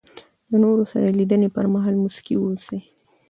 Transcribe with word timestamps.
د 0.49 0.51
نور 0.63 0.77
سره 0.93 1.07
د 1.09 1.13
لیدني 1.19 1.49
پر 1.55 1.65
مهال 1.73 1.95
مسکی 2.03 2.35
واوسئ. 2.37 2.79